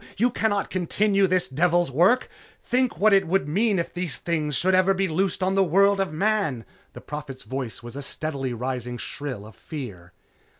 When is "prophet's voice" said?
7.01-7.83